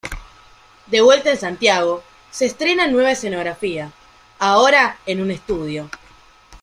De 0.87 0.99
vuelta 1.01 1.29
en 1.29 1.37
Santiago, 1.37 2.01
se 2.31 2.47
estrena 2.47 2.87
nueva 2.87 3.11
escenografía, 3.11 3.91
ahora 4.39 4.97
en 5.05 5.21
un 5.21 5.29
estudio. 5.29 5.91